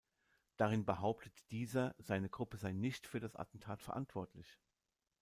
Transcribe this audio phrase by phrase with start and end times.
[0.57, 4.57] Darin behauptet dieser, seine Gruppe sei nicht für das Attentat verantwortlich.